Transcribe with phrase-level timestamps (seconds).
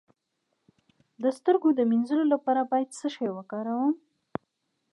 [1.23, 3.93] د سترګو د مینځلو لپاره باید څه شی وکاروم؟